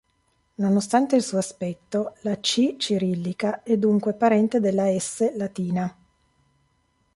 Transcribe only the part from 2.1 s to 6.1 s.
la "С" cirillica è dunque parente della "S" latina.